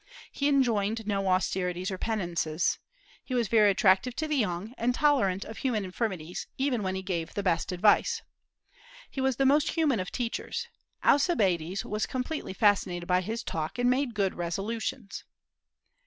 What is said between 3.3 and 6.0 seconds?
was very attractive to the young, and tolerant of human